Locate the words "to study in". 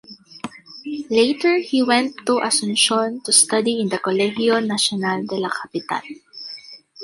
3.23-3.89